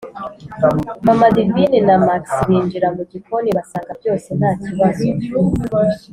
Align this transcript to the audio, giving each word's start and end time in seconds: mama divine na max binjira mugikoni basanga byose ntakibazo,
mama 1.05 1.27
divine 1.37 1.79
na 1.87 1.95
max 2.05 2.21
binjira 2.47 2.87
mugikoni 2.95 3.49
basanga 3.57 3.91
byose 3.99 4.27
ntakibazo, 4.39 5.07